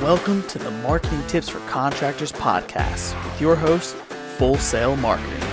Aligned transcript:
Welcome 0.00 0.42
to 0.44 0.58
the 0.58 0.70
Marketing 0.70 1.22
Tips 1.26 1.50
for 1.50 1.58
Contractors 1.68 2.32
podcast 2.32 3.22
with 3.22 3.38
your 3.38 3.54
host, 3.54 3.94
Full 4.38 4.56
Sail 4.56 4.96
Marketing. 4.96 5.46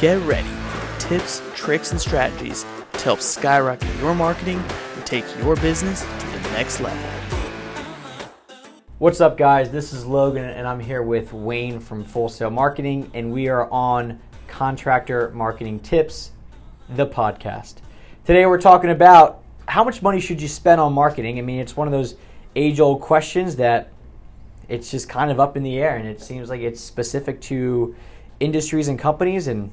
Get 0.00 0.20
ready 0.26 0.48
for 0.48 1.00
tips, 1.00 1.40
tricks, 1.54 1.92
and 1.92 2.00
strategies 2.00 2.66
to 2.94 3.04
help 3.04 3.20
skyrocket 3.20 3.88
your 4.00 4.12
marketing 4.12 4.58
and 4.96 5.06
take 5.06 5.24
your 5.38 5.54
business 5.54 6.00
to 6.00 6.26
the 6.26 6.40
next 6.50 6.80
level. 6.80 6.98
What's 8.98 9.20
up, 9.20 9.38
guys? 9.38 9.70
This 9.70 9.92
is 9.92 10.04
Logan, 10.04 10.46
and 10.46 10.66
I'm 10.66 10.80
here 10.80 11.04
with 11.04 11.32
Wayne 11.32 11.78
from 11.78 12.02
Full 12.02 12.28
Sail 12.28 12.50
Marketing, 12.50 13.08
and 13.14 13.32
we 13.32 13.46
are 13.46 13.70
on 13.70 14.18
Contractor 14.48 15.30
Marketing 15.30 15.78
Tips, 15.78 16.32
the 16.88 17.06
podcast. 17.06 17.74
Today, 18.24 18.46
we're 18.46 18.60
talking 18.60 18.90
about 18.90 19.44
how 19.68 19.84
much 19.84 20.02
money 20.02 20.18
should 20.18 20.42
you 20.42 20.48
spend 20.48 20.80
on 20.80 20.92
marketing. 20.92 21.38
I 21.38 21.42
mean, 21.42 21.60
it's 21.60 21.76
one 21.76 21.86
of 21.86 21.92
those 21.92 22.16
age 22.56 22.80
old 22.80 23.00
questions 23.00 23.56
that 23.56 23.91
it's 24.68 24.90
just 24.90 25.08
kind 25.08 25.30
of 25.30 25.40
up 25.40 25.56
in 25.56 25.62
the 25.62 25.78
air 25.78 25.96
and 25.96 26.08
it 26.08 26.20
seems 26.20 26.48
like 26.48 26.60
it's 26.60 26.80
specific 26.80 27.40
to 27.40 27.94
industries 28.40 28.88
and 28.88 28.98
companies 28.98 29.46
and 29.46 29.70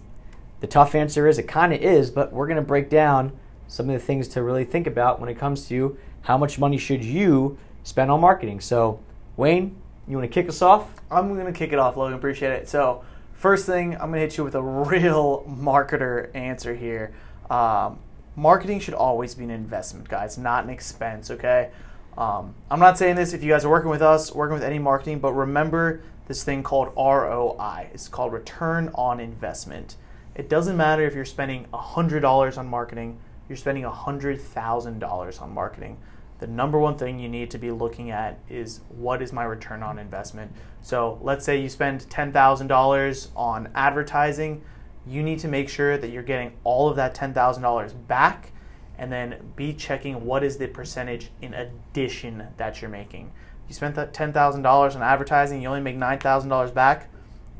the 0.59 0.67
tough 0.67 0.93
answer 0.95 1.27
is 1.27 1.37
it 1.37 1.47
kind 1.47 1.73
of 1.73 1.81
is 1.81 2.11
but 2.11 2.31
we're 2.33 2.47
going 2.47 2.55
to 2.55 2.61
break 2.61 2.89
down 2.89 3.31
some 3.67 3.89
of 3.89 3.93
the 3.93 4.05
things 4.05 4.27
to 4.27 4.41
really 4.41 4.65
think 4.65 4.87
about 4.87 5.19
when 5.19 5.29
it 5.29 5.37
comes 5.37 5.67
to 5.67 5.97
how 6.21 6.37
much 6.37 6.59
money 6.59 6.77
should 6.77 7.03
you 7.03 7.57
spend 7.83 8.11
on 8.11 8.19
marketing 8.19 8.59
so 8.59 8.99
wayne 9.37 9.75
you 10.07 10.17
want 10.17 10.29
to 10.29 10.33
kick 10.33 10.49
us 10.49 10.61
off 10.61 10.99
I'm 11.11 11.33
going 11.33 11.51
to 11.51 11.57
kick 11.57 11.73
it 11.73 11.79
off, 11.79 11.97
Logan. 11.97 12.15
Appreciate 12.15 12.51
it. 12.51 12.69
So, 12.69 13.03
first 13.33 13.65
thing, 13.65 13.93
I'm 13.93 14.11
going 14.11 14.13
to 14.13 14.19
hit 14.19 14.37
you 14.37 14.43
with 14.43 14.55
a 14.55 14.61
real 14.61 15.43
marketer 15.49 16.33
answer 16.35 16.75
here. 16.75 17.13
Um, 17.49 17.99
marketing 18.35 18.79
should 18.79 18.93
always 18.93 19.33
be 19.35 19.43
an 19.43 19.49
investment, 19.49 20.07
guys, 20.07 20.37
not 20.37 20.63
an 20.63 20.69
expense, 20.69 21.31
okay? 21.31 21.71
Um, 22.17 22.55
I'm 22.69 22.79
not 22.79 22.97
saying 22.97 23.15
this 23.15 23.33
if 23.33 23.43
you 23.43 23.51
guys 23.51 23.63
are 23.63 23.69
working 23.69 23.89
with 23.89 24.01
us, 24.01 24.33
working 24.33 24.53
with 24.53 24.63
any 24.63 24.79
marketing, 24.79 25.19
but 25.19 25.33
remember 25.33 26.01
this 26.27 26.43
thing 26.43 26.63
called 26.63 26.93
ROI. 26.95 27.89
It's 27.93 28.07
called 28.07 28.33
return 28.33 28.91
on 28.93 29.19
investment. 29.19 29.95
It 30.35 30.49
doesn't 30.49 30.77
matter 30.77 31.05
if 31.05 31.15
you're 31.15 31.25
spending 31.25 31.65
$100 31.73 32.57
on 32.57 32.67
marketing, 32.67 33.19
you're 33.47 33.57
spending 33.57 33.83
$100,000 33.83 35.41
on 35.41 35.53
marketing. 35.53 35.97
The 36.39 36.47
number 36.47 36.79
one 36.79 36.97
thing 36.97 37.19
you 37.19 37.27
need 37.27 37.51
to 37.51 37.57
be 37.57 37.71
looking 37.71 38.11
at 38.11 38.39
is 38.49 38.79
what 38.89 39.21
is 39.21 39.33
my 39.33 39.43
return 39.43 39.83
on 39.83 39.99
investment. 39.99 40.53
So 40.81 41.19
let's 41.21 41.43
say 41.43 41.59
you 41.59 41.67
spend 41.67 42.01
$10,000 42.09 43.27
on 43.35 43.69
advertising, 43.75 44.63
you 45.05 45.23
need 45.23 45.39
to 45.39 45.47
make 45.47 45.67
sure 45.67 45.97
that 45.97 46.09
you're 46.09 46.23
getting 46.23 46.53
all 46.63 46.89
of 46.89 46.95
that 46.95 47.15
$10,000 47.15 48.07
back 48.07 48.51
and 48.99 49.11
then 49.11 49.53
be 49.55 49.73
checking 49.73 50.25
what 50.25 50.43
is 50.43 50.57
the 50.57 50.67
percentage 50.67 51.31
in 51.41 51.53
addition 51.53 52.47
that 52.57 52.81
you're 52.81 52.91
making. 52.91 53.31
You 53.67 53.73
spent 53.73 53.95
that 53.95 54.13
$10,000 54.13 54.95
on 54.95 55.01
advertising, 55.01 55.61
you 55.61 55.69
only 55.69 55.81
make 55.81 55.97
$9,000 55.97 56.73
back, 56.73 57.09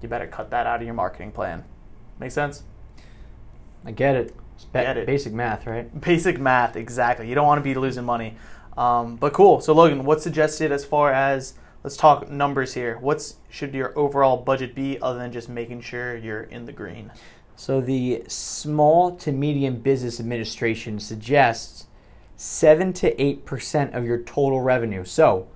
you 0.02 0.10
better 0.10 0.28
cut 0.28 0.52
that 0.52 0.68
out 0.68 0.82
of 0.82 0.86
your 0.86 0.94
marketing 0.94 1.32
plan. 1.32 1.64
Make 2.20 2.32
sense? 2.32 2.64
i 3.86 3.92
get 3.92 4.14
it 4.14 4.36
it's 4.56 4.66
ba- 4.66 4.82
Get 4.82 4.98
it. 4.98 5.06
basic 5.06 5.32
math 5.32 5.66
right 5.66 6.02
Basic 6.02 6.38
math, 6.38 6.76
exactly. 6.76 7.30
You 7.30 7.36
don't 7.36 7.48
want 7.48 7.60
to 7.60 7.64
be 7.64 7.76
losing 7.76 8.04
money. 8.04 8.36
Um, 8.78 9.16
but 9.16 9.32
cool. 9.34 9.62
So 9.62 9.74
Logan, 9.74 10.04
what's 10.04 10.24
suggested 10.24 10.72
as 10.72 10.84
far 10.84 11.14
as 11.14 11.54
let's 11.84 11.96
talk 11.96 12.30
numbers 12.30 12.74
here. 12.74 12.98
What's 13.00 13.36
should 13.50 13.74
your 13.74 13.98
overall 13.98 14.38
budget 14.38 14.76
be 14.76 15.02
other 15.02 15.20
than 15.20 15.32
just 15.32 15.48
making 15.48 15.82
sure 15.82 16.18
you're 16.18 16.44
in 16.44 16.66
the 16.66 16.74
green? 16.74 17.12
So 17.60 17.82
the 17.82 18.24
Small 18.30 19.18
to 19.18 19.34
Medium 19.34 19.80
Business 19.82 20.22
Administration 20.22 20.98
suggests 20.98 21.88
7 22.38 22.94
to 22.94 23.14
8% 23.14 23.94
of 23.94 24.06
your 24.06 24.20
total 24.20 24.62
revenue. 24.62 25.04
So 25.04 25.50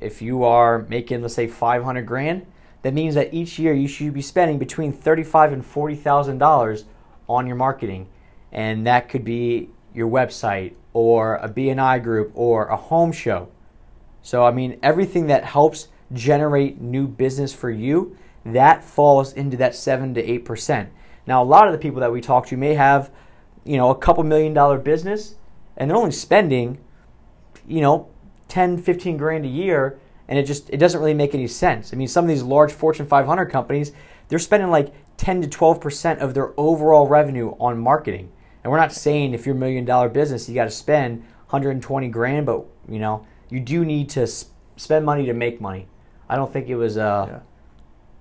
if 0.00 0.22
you 0.22 0.44
are 0.44 0.86
making 0.88 1.22
let's 1.22 1.34
say 1.34 1.48
500 1.48 2.02
grand, 2.06 2.46
that 2.82 2.94
means 2.94 3.16
that 3.16 3.34
each 3.34 3.58
year 3.58 3.74
you 3.74 3.88
should 3.88 4.14
be 4.14 4.22
spending 4.22 4.60
between 4.60 4.92
35 4.92 5.52
and 5.52 5.66
40,000 5.66 6.38
dollars 6.38 6.84
on 7.28 7.48
your 7.48 7.56
marketing. 7.56 8.06
And 8.52 8.86
that 8.86 9.08
could 9.08 9.24
be 9.24 9.70
your 9.92 10.08
website 10.08 10.74
or 10.92 11.34
a 11.34 11.48
BNI 11.48 12.00
group 12.00 12.30
or 12.32 12.66
a 12.66 12.76
home 12.76 13.10
show. 13.10 13.48
So, 14.22 14.44
I 14.44 14.52
mean, 14.52 14.78
everything 14.84 15.26
that 15.26 15.46
helps 15.46 15.88
generate 16.12 16.80
new 16.80 17.08
business 17.08 17.52
for 17.52 17.70
you, 17.70 18.16
that 18.46 18.84
falls 18.84 19.32
into 19.32 19.56
that 19.56 19.74
7 19.74 20.14
to 20.14 20.22
8%. 20.22 20.90
Now, 21.30 21.44
a 21.44 21.44
lot 21.44 21.68
of 21.68 21.72
the 21.72 21.78
people 21.78 22.00
that 22.00 22.10
we 22.10 22.20
talk 22.20 22.46
to 22.46 22.56
may 22.56 22.74
have, 22.74 23.12
you 23.62 23.76
know, 23.76 23.90
a 23.90 23.94
couple 23.94 24.24
million 24.24 24.52
dollar 24.52 24.78
business 24.78 25.36
and 25.76 25.88
they're 25.88 25.96
only 25.96 26.10
spending, 26.10 26.78
you 27.68 27.80
know, 27.80 28.08
10, 28.48 28.78
15 28.78 29.16
grand 29.16 29.44
a 29.44 29.48
year 29.48 30.00
and 30.26 30.36
it 30.40 30.42
just 30.42 30.68
it 30.70 30.78
doesn't 30.78 30.98
really 30.98 31.14
make 31.14 31.32
any 31.32 31.46
sense. 31.46 31.92
I 31.92 31.96
mean, 31.96 32.08
some 32.08 32.24
of 32.24 32.28
these 32.30 32.42
large 32.42 32.72
Fortune 32.72 33.06
500 33.06 33.46
companies, 33.46 33.92
they're 34.26 34.40
spending 34.40 34.70
like 34.72 34.92
10 35.18 35.42
to 35.42 35.48
12% 35.48 36.18
of 36.18 36.34
their 36.34 36.52
overall 36.58 37.06
revenue 37.06 37.54
on 37.60 37.78
marketing. 37.78 38.32
And 38.64 38.72
we're 38.72 38.78
not 38.80 38.92
saying 38.92 39.32
if 39.32 39.46
you're 39.46 39.54
a 39.54 39.58
million 39.58 39.84
dollar 39.84 40.08
business, 40.08 40.48
you 40.48 40.56
got 40.56 40.64
to 40.64 40.70
spend 40.72 41.20
120 41.50 42.08
grand, 42.08 42.44
but 42.44 42.64
you 42.88 42.98
know, 42.98 43.24
you 43.50 43.60
do 43.60 43.84
need 43.84 44.08
to 44.10 44.22
s- 44.22 44.46
spend 44.76 45.06
money 45.06 45.26
to 45.26 45.32
make 45.32 45.60
money. 45.60 45.86
I 46.28 46.34
don't 46.34 46.52
think 46.52 46.68
it 46.68 46.74
was 46.74 46.98
uh, 46.98 47.26
Yeah. 47.28 47.38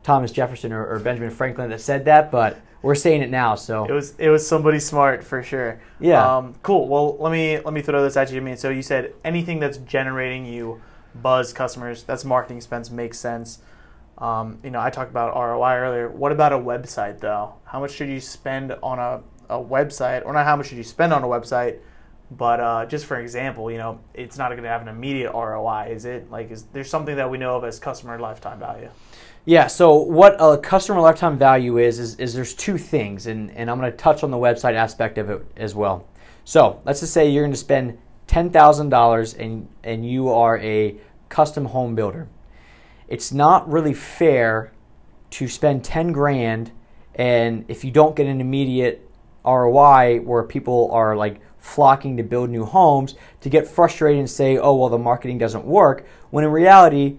Thomas 0.03 0.31
Jefferson 0.31 0.71
or, 0.71 0.85
or 0.85 0.99
Benjamin 0.99 1.31
Franklin 1.31 1.71
that 1.71 1.81
said 1.81 2.05
that, 2.05 2.29
but 2.29 2.61
we're 2.81 2.95
saying 2.95 3.21
it 3.21 3.29
now. 3.29 3.55
So 3.55 3.85
It 3.85 3.91
was 3.91 4.15
it 4.17 4.29
was 4.29 4.47
somebody 4.47 4.79
smart 4.79 5.23
for 5.23 5.43
sure. 5.43 5.81
Yeah. 5.99 6.37
Um, 6.37 6.55
cool. 6.63 6.87
Well, 6.87 7.17
let 7.17 7.31
me 7.31 7.59
let 7.59 7.73
me 7.73 7.81
throw 7.81 8.03
this 8.03 8.17
at 8.17 8.31
you. 8.31 8.37
I 8.37 8.43
mean, 8.43 8.57
so 8.57 8.69
you 8.69 8.81
said 8.81 9.13
anything 9.23 9.59
that's 9.59 9.77
generating 9.77 10.45
you 10.45 10.81
buzz 11.15 11.53
customers, 11.53 12.03
that's 12.03 12.23
marketing 12.23 12.57
expense 12.57 12.89
makes 12.89 13.19
sense. 13.19 13.59
Um, 14.17 14.59
you 14.63 14.69
know, 14.69 14.81
I 14.81 14.89
talked 14.89 15.11
about 15.11 15.35
ROI 15.35 15.75
earlier. 15.77 16.09
What 16.09 16.31
about 16.31 16.53
a 16.53 16.57
website 16.57 17.19
though? 17.19 17.53
How 17.65 17.79
much 17.79 17.91
should 17.91 18.09
you 18.09 18.19
spend 18.19 18.73
on 18.83 18.99
a, 18.99 19.21
a 19.49 19.61
website, 19.61 20.25
or 20.25 20.33
not? 20.33 20.45
How 20.45 20.55
much 20.55 20.67
should 20.67 20.77
you 20.77 20.83
spend 20.83 21.13
on 21.13 21.23
a 21.23 21.27
website? 21.27 21.79
But 22.31 22.59
uh, 22.59 22.85
just 22.85 23.05
for 23.05 23.19
example, 23.19 23.71
you 23.71 23.77
know, 23.77 23.99
it's 24.13 24.37
not 24.37 24.49
going 24.49 24.63
to 24.63 24.69
have 24.69 24.81
an 24.81 24.87
immediate 24.87 25.31
ROI, 25.33 25.89
is 25.91 26.05
it? 26.05 26.29
Like, 26.29 26.51
is 26.51 26.63
there 26.73 26.83
something 26.83 27.15
that 27.15 27.29
we 27.29 27.37
know 27.37 27.57
of 27.57 27.63
as 27.63 27.79
customer 27.79 28.19
lifetime 28.19 28.59
value? 28.59 28.89
Yeah, 29.45 29.67
so 29.67 29.95
what 29.95 30.35
a 30.39 30.57
customer 30.57 31.01
lifetime 31.01 31.37
value 31.37 31.77
is, 31.77 31.97
is, 31.97 32.15
is 32.15 32.33
there's 32.33 32.53
two 32.53 32.77
things, 32.77 33.25
and, 33.25 33.49
and 33.51 33.69
I'm 33.69 33.79
going 33.79 33.89
to 33.89 33.97
touch 33.97 34.23
on 34.23 34.29
the 34.29 34.37
website 34.37 34.75
aspect 34.75 35.17
of 35.17 35.29
it 35.29 35.43
as 35.57 35.73
well. 35.73 36.07
So 36.43 36.81
let's 36.85 36.99
just 36.99 37.13
say 37.13 37.29
you're 37.29 37.43
going 37.43 37.51
to 37.51 37.57
spend 37.57 37.97
$10,000 38.27 39.39
and, 39.39 39.67
and 39.83 40.07
you 40.07 40.29
are 40.29 40.59
a 40.59 40.97
custom 41.29 41.65
home 41.65 41.95
builder. 41.95 42.27
It's 43.07 43.31
not 43.31 43.69
really 43.71 43.93
fair 43.93 44.71
to 45.31 45.47
spend 45.47 45.83
10 45.83 46.11
grand 46.11 46.71
and 47.15 47.65
if 47.67 47.83
you 47.83 47.91
don't 47.91 48.15
get 48.15 48.27
an 48.27 48.39
immediate 48.39 49.07
ROI 49.43 50.21
where 50.23 50.43
people 50.43 50.89
are 50.91 51.15
like 51.15 51.41
flocking 51.59 52.17
to 52.17 52.23
build 52.23 52.49
new 52.49 52.65
homes 52.65 53.15
to 53.41 53.49
get 53.49 53.67
frustrated 53.67 54.19
and 54.19 54.29
say, 54.29 54.57
oh, 54.57 54.75
well, 54.75 54.89
the 54.89 54.97
marketing 54.97 55.37
doesn't 55.37 55.65
work, 55.65 56.05
when 56.29 56.43
in 56.43 56.51
reality, 56.51 57.17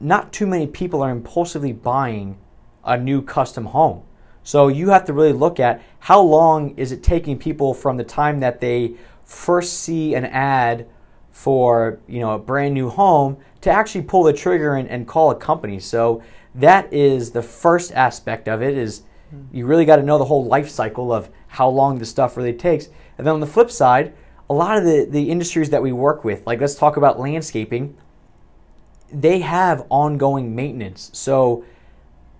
not 0.00 0.32
too 0.32 0.46
many 0.46 0.66
people 0.66 1.02
are 1.02 1.10
impulsively 1.10 1.72
buying 1.72 2.38
a 2.84 2.96
new 2.96 3.20
custom 3.20 3.66
home. 3.66 4.02
So 4.42 4.68
you 4.68 4.90
have 4.90 5.04
to 5.06 5.12
really 5.12 5.32
look 5.32 5.60
at 5.60 5.82
how 5.98 6.20
long 6.20 6.76
is 6.78 6.92
it 6.92 7.02
taking 7.02 7.38
people 7.38 7.74
from 7.74 7.96
the 7.96 8.04
time 8.04 8.40
that 8.40 8.60
they 8.60 8.94
first 9.24 9.80
see 9.80 10.14
an 10.14 10.24
ad 10.24 10.86
for 11.30 12.00
you 12.08 12.18
know 12.18 12.32
a 12.32 12.38
brand 12.38 12.74
new 12.74 12.88
home 12.88 13.36
to 13.60 13.70
actually 13.70 14.02
pull 14.02 14.22
the 14.22 14.32
trigger 14.32 14.76
and, 14.76 14.88
and 14.88 15.06
call 15.06 15.30
a 15.30 15.34
company. 15.34 15.78
So 15.78 16.22
that 16.54 16.92
is 16.92 17.30
the 17.30 17.42
first 17.42 17.92
aspect 17.92 18.48
of 18.48 18.62
it 18.62 18.76
is 18.76 19.02
hmm. 19.30 19.42
you 19.52 19.66
really 19.66 19.84
got 19.84 19.96
to 19.96 20.02
know 20.02 20.18
the 20.18 20.24
whole 20.24 20.46
life 20.46 20.70
cycle 20.70 21.12
of 21.12 21.28
how 21.48 21.68
long 21.68 21.98
this 21.98 22.08
stuff 22.08 22.36
really 22.36 22.54
takes. 22.54 22.88
And 23.18 23.26
then 23.26 23.34
on 23.34 23.40
the 23.40 23.46
flip 23.46 23.70
side, 23.70 24.14
a 24.48 24.54
lot 24.54 24.78
of 24.78 24.84
the, 24.84 25.06
the 25.08 25.30
industries 25.30 25.70
that 25.70 25.82
we 25.82 25.92
work 25.92 26.24
with, 26.24 26.46
like 26.46 26.60
let's 26.60 26.76
talk 26.76 26.96
about 26.96 27.18
landscaping, 27.18 27.96
they 29.12 29.40
have 29.40 29.86
ongoing 29.90 30.54
maintenance. 30.54 31.10
So, 31.12 31.64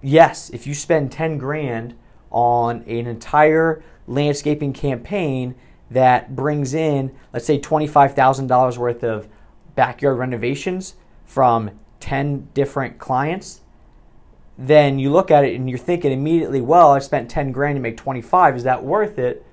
yes, 0.01 0.51
if 0.51 0.67
you 0.67 0.75
spend 0.75 1.13
10 1.13 1.39
grand 1.39 1.95
on 2.31 2.83
an 2.83 3.07
entire 3.07 3.83
landscaping 4.07 4.73
campaign 4.73 5.55
that 5.91 6.37
brings 6.37 6.75
in, 6.75 7.15
let's 7.33 7.47
say, 7.47 7.59
$25,000 7.59 8.79
worth 8.79 9.03
of 9.03 9.29
backyard 9.75 10.19
renovations 10.19 10.95
from 11.25 11.71
10 12.01 12.49
different 12.55 12.99
clients, 12.99 13.63
then 14.57 14.99
you 14.99 15.11
look 15.11 15.31
at 15.31 15.45
it 15.45 15.55
and 15.55 15.69
you're 15.69 15.79
thinking 15.79 16.13
immediately, 16.13 16.61
well, 16.61 16.93
I 16.93 16.99
spent 16.99 17.31
10 17.31 17.53
grand 17.53 17.77
to 17.77 17.81
make 17.81 17.97
25. 17.97 18.57
Is 18.57 18.65
that 18.65 18.85
worth 18.85 19.19
it? 19.19 19.45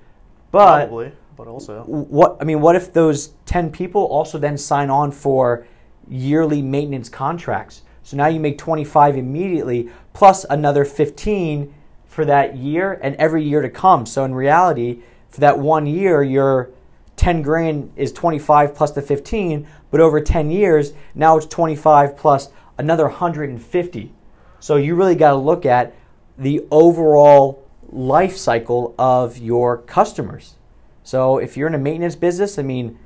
But 0.56 0.86
Probably, 0.86 1.12
but 1.36 1.48
also. 1.48 1.82
what 1.82 2.38
I 2.40 2.44
mean, 2.44 2.62
what 2.62 2.76
if 2.76 2.90
those 2.90 3.34
ten 3.44 3.70
people 3.70 4.04
also 4.04 4.38
then 4.38 4.56
sign 4.56 4.88
on 4.88 5.12
for 5.12 5.66
yearly 6.08 6.62
maintenance 6.62 7.10
contracts? 7.10 7.82
So 8.02 8.16
now 8.16 8.28
you 8.28 8.40
make 8.40 8.56
twenty 8.56 8.82
five 8.82 9.18
immediately, 9.18 9.90
plus 10.14 10.46
another 10.48 10.86
fifteen 10.86 11.74
for 12.06 12.24
that 12.24 12.56
year 12.56 12.98
and 13.02 13.14
every 13.16 13.44
year 13.44 13.60
to 13.60 13.68
come. 13.68 14.06
So 14.06 14.24
in 14.24 14.34
reality, 14.34 15.00
for 15.28 15.40
that 15.40 15.58
one 15.58 15.86
year, 15.86 16.22
you're 16.22 16.70
10 17.16 17.42
grand 17.42 17.92
is 17.96 18.12
25 18.12 18.74
plus 18.74 18.92
the 18.92 19.02
15, 19.02 19.66
but 19.90 20.00
over 20.00 20.20
10 20.20 20.50
years, 20.50 20.92
now 21.14 21.36
it's 21.36 21.46
25 21.46 22.16
plus 22.16 22.50
another 22.78 23.04
150. 23.04 24.12
So 24.60 24.76
you 24.76 24.94
really 24.94 25.14
got 25.14 25.30
to 25.30 25.36
look 25.36 25.66
at 25.66 25.94
the 26.38 26.66
overall 26.70 27.65
life 27.90 28.36
cycle 28.36 28.94
of 28.98 29.38
your 29.38 29.78
customers. 29.78 30.54
So 31.02 31.38
if 31.38 31.56
you're 31.56 31.68
in 31.68 31.74
a 31.74 31.78
maintenance 31.78 32.16
business, 32.16 32.58
I 32.58 32.62
mean, 32.62 32.98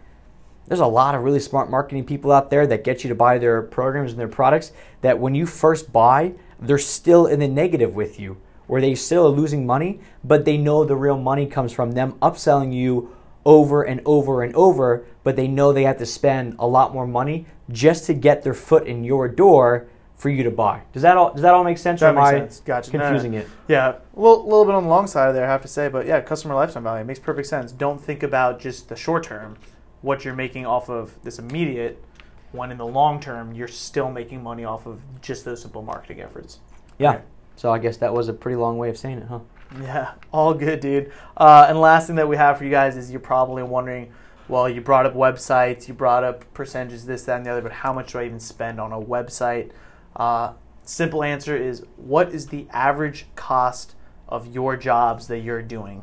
there's 0.66 0.80
a 0.80 0.86
lot 0.86 1.14
of 1.14 1.22
really 1.22 1.40
smart 1.40 1.70
marketing 1.70 2.04
people 2.04 2.30
out 2.30 2.48
there 2.48 2.66
that 2.66 2.84
get 2.84 3.02
you 3.02 3.08
to 3.08 3.14
buy 3.14 3.38
their 3.38 3.60
programs 3.60 4.12
and 4.12 4.20
their 4.20 4.28
products 4.28 4.72
that 5.00 5.18
when 5.18 5.34
you 5.34 5.44
first 5.44 5.92
buy, 5.92 6.32
they're 6.60 6.78
still 6.78 7.26
in 7.26 7.40
the 7.40 7.48
negative 7.48 7.94
with 7.94 8.20
you, 8.20 8.40
where 8.66 8.80
they 8.80 8.94
still 8.94 9.26
are 9.26 9.30
losing 9.30 9.66
money, 9.66 10.00
but 10.22 10.44
they 10.44 10.56
know 10.56 10.84
the 10.84 10.96
real 10.96 11.18
money 11.18 11.46
comes 11.46 11.72
from 11.72 11.92
them 11.92 12.12
upselling 12.22 12.72
you 12.72 13.14
over 13.44 13.82
and 13.82 14.00
over 14.04 14.42
and 14.42 14.54
over, 14.54 15.04
but 15.24 15.34
they 15.34 15.48
know 15.48 15.72
they 15.72 15.82
have 15.82 15.98
to 15.98 16.06
spend 16.06 16.54
a 16.58 16.66
lot 16.66 16.94
more 16.94 17.06
money 17.06 17.46
just 17.70 18.04
to 18.06 18.14
get 18.14 18.42
their 18.42 18.54
foot 18.54 18.86
in 18.86 19.02
your 19.02 19.28
door 19.28 19.88
for 20.20 20.28
you 20.28 20.42
to 20.42 20.50
buy. 20.50 20.82
Does 20.92 21.00
that 21.00 21.16
all 21.16 21.32
does 21.32 21.40
that 21.40 21.54
all 21.54 21.64
make 21.64 21.78
sense? 21.78 22.00
That 22.00 22.10
or 22.10 22.12
makes 22.12 22.28
am 22.28 22.34
I 22.34 22.38
sense. 22.40 22.60
Gotcha. 22.60 22.92
No, 22.92 22.98
no. 22.98 23.04
confusing 23.06 23.34
it? 23.34 23.48
Yeah, 23.68 23.88
a 23.88 24.20
little, 24.20 24.44
little 24.44 24.66
bit 24.66 24.74
on 24.74 24.82
the 24.82 24.88
long 24.90 25.06
side 25.06 25.30
of 25.30 25.34
there, 25.34 25.46
I 25.46 25.48
have 25.48 25.62
to 25.62 25.68
say, 25.68 25.88
but 25.88 26.06
yeah, 26.06 26.20
customer 26.20 26.54
lifetime 26.54 26.82
value 26.82 27.06
makes 27.06 27.18
perfect 27.18 27.48
sense. 27.48 27.72
Don't 27.72 27.98
think 27.98 28.22
about 28.22 28.60
just 28.60 28.90
the 28.90 28.96
short 28.96 29.24
term, 29.24 29.56
what 30.02 30.22
you're 30.22 30.34
making 30.34 30.66
off 30.66 30.90
of 30.90 31.14
this 31.22 31.38
immediate, 31.38 32.04
when 32.52 32.70
in 32.70 32.76
the 32.76 32.86
long 32.86 33.18
term 33.18 33.54
you're 33.54 33.66
still 33.66 34.10
making 34.10 34.42
money 34.42 34.62
off 34.62 34.84
of 34.84 35.00
just 35.22 35.46
those 35.46 35.62
simple 35.62 35.80
marketing 35.80 36.20
efforts. 36.20 36.60
Yeah. 36.98 37.12
Okay. 37.12 37.22
So 37.56 37.72
I 37.72 37.78
guess 37.78 37.96
that 37.96 38.12
was 38.12 38.28
a 38.28 38.34
pretty 38.34 38.56
long 38.56 38.76
way 38.76 38.90
of 38.90 38.98
saying 38.98 39.18
it, 39.18 39.26
huh? 39.26 39.40
Yeah, 39.80 40.12
all 40.32 40.52
good, 40.52 40.80
dude. 40.80 41.12
Uh, 41.34 41.64
and 41.66 41.80
last 41.80 42.08
thing 42.08 42.16
that 42.16 42.28
we 42.28 42.36
have 42.36 42.58
for 42.58 42.64
you 42.64 42.70
guys 42.70 42.94
is 42.98 43.10
you're 43.10 43.20
probably 43.20 43.62
wondering, 43.62 44.12
well, 44.48 44.68
you 44.68 44.82
brought 44.82 45.06
up 45.06 45.14
websites, 45.14 45.88
you 45.88 45.94
brought 45.94 46.24
up 46.24 46.52
percentages, 46.52 47.06
this, 47.06 47.22
that, 47.24 47.36
and 47.36 47.46
the 47.46 47.50
other, 47.50 47.62
but 47.62 47.72
how 47.72 47.92
much 47.94 48.12
do 48.12 48.18
I 48.18 48.26
even 48.26 48.40
spend 48.40 48.80
on 48.80 48.92
a 48.92 49.00
website? 49.00 49.70
Uh, 50.16 50.54
simple 50.84 51.22
answer 51.22 51.56
is 51.56 51.84
what 51.96 52.30
is 52.30 52.48
the 52.48 52.66
average 52.70 53.26
cost 53.36 53.94
of 54.28 54.54
your 54.54 54.76
jobs 54.76 55.28
that 55.28 55.40
you're 55.40 55.62
doing? 55.62 56.02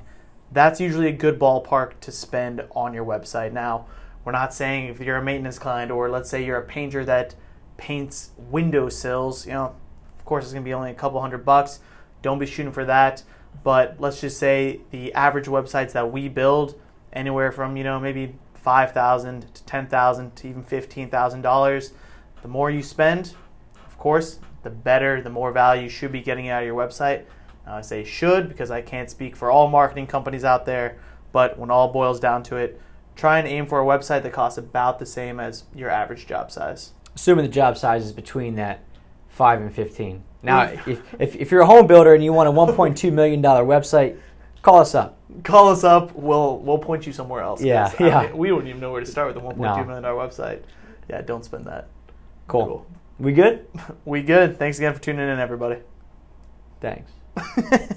That's 0.52 0.80
usually 0.80 1.08
a 1.08 1.14
good 1.14 1.40
ballpark 1.40 2.00
to 2.02 2.12
spend 2.12 2.64
on 2.72 2.94
your 2.94 3.06
website. 3.06 3.52
Now, 3.52 3.86
we're 4.24 4.32
not 4.32 4.54
saying 4.54 4.88
if 4.88 5.00
you're 5.00 5.18
a 5.18 5.24
maintenance 5.24 5.60
client 5.60 5.92
or 5.92 6.10
let's 6.10 6.30
say 6.30 6.44
you're 6.44 6.58
a 6.58 6.66
painter 6.66 7.04
that 7.06 7.36
paints 7.78 8.32
windowsills, 8.38 9.46
you 9.46 9.54
know, 9.54 9.76
of 10.18 10.26
course 10.26 10.46
it's 10.46 10.54
going 10.54 10.64
to 10.64 10.68
be 10.68 10.74
only 10.74 10.92
a 10.92 10.96
couple 10.96 11.22
hundred 11.22 11.46
bucks. 11.46 11.80
Don't 12.22 12.40
be 12.40 12.46
shooting 12.46 12.72
for 12.72 12.86
that. 12.86 13.24
But 13.64 13.96
let's 14.00 14.22
just 14.22 14.38
say 14.38 14.82
the 14.92 15.14
average 15.14 15.46
websites 15.46 15.92
that 15.94 16.12
we 16.12 16.28
build, 16.30 16.80
anywhere 17.14 17.52
from 17.52 17.76
you 17.78 17.84
know 17.84 18.00
maybe 18.00 18.36
five 18.54 18.92
thousand 18.92 19.54
to 19.54 19.64
ten 19.64 19.88
thousand 19.88 20.36
to 20.38 20.48
even 20.48 20.64
fifteen 20.64 21.10
thousand 21.10 21.42
dollars. 21.42 21.94
The 22.42 22.48
more 22.48 22.70
you 22.70 22.84
spend, 22.84 23.34
of 23.98 24.02
course, 24.02 24.38
the 24.62 24.70
better, 24.70 25.24
the 25.24 25.30
more 25.32 25.52
value 25.52 25.82
you 25.84 25.90
should 25.90 26.12
be 26.12 26.22
getting 26.22 26.50
out 26.50 26.62
of 26.62 26.68
your 26.68 26.76
website. 26.78 27.24
Now, 27.66 27.78
I 27.78 27.82
say 27.82 28.04
should 28.04 28.48
because 28.48 28.70
I 28.70 28.84
can't 28.84 29.10
speak 29.10 29.36
for 29.36 29.50
all 29.50 29.68
marketing 29.70 30.06
companies 30.06 30.44
out 30.44 30.68
there, 30.68 31.00
but 31.32 31.58
when 31.58 31.72
all 31.72 31.92
boils 31.92 32.20
down 32.20 32.44
to 32.44 32.58
it, 32.58 32.80
try 33.16 33.40
and 33.40 33.48
aim 33.48 33.66
for 33.66 33.82
a 33.82 33.84
website 33.84 34.22
that 34.22 34.34
costs 34.34 34.60
about 34.60 35.00
the 35.00 35.06
same 35.08 35.40
as 35.40 35.64
your 35.74 35.90
average 35.90 36.28
job 36.28 36.52
size. 36.52 36.92
Assuming 37.16 37.44
the 37.44 37.52
job 37.52 37.76
size 37.76 38.06
is 38.06 38.14
between 38.14 38.54
that 38.58 38.84
five 39.30 39.60
and 39.62 39.74
fifteen. 39.74 40.24
Now, 40.44 40.62
if, 40.86 41.02
if, 41.20 41.36
if 41.36 41.50
you're 41.50 41.62
a 41.62 41.66
home 41.66 41.88
builder 41.88 42.14
and 42.14 42.24
you 42.24 42.34
want 42.34 42.48
a 42.48 42.52
1.2 42.52 43.12
million 43.12 43.42
dollar 43.42 43.66
website, 43.66 44.20
call 44.62 44.78
us 44.78 44.94
up. 44.94 45.18
Call 45.44 45.70
us 45.70 45.84
up. 45.84 46.14
We'll 46.14 46.60
we'll 46.60 46.78
point 46.78 47.08
you 47.08 47.14
somewhere 47.14 47.42
else. 47.42 47.64
Yeah, 47.64 47.92
I 47.98 48.04
yeah. 48.04 48.22
mean, 48.28 48.38
we 48.38 48.50
don't 48.50 48.68
even 48.68 48.80
know 48.80 48.92
where 48.92 49.02
to 49.02 49.08
start 49.08 49.34
with 49.34 49.44
a 49.44 49.48
1.2 49.48 49.58
No. 49.58 49.84
million 49.86 50.04
dollar 50.04 50.28
website. 50.28 50.62
Yeah, 51.10 51.24
don't 51.24 51.44
spend 51.44 51.66
that. 51.66 51.88
Cool. 52.48 52.86
We 53.20 53.34
good? 53.34 53.66
We 54.06 54.22
good. 54.22 54.58
Thanks 54.58 54.78
again 54.78 54.94
for 54.94 55.00
tuning 55.02 55.28
in, 55.28 55.40
everybody. 55.40 55.80
Thanks. 56.82 57.12